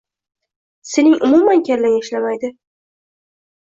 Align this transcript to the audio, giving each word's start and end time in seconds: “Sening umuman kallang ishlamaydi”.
“Sening 0.93 1.19
umuman 1.27 1.63
kallang 1.69 1.99
ishlamaydi”. 2.01 2.55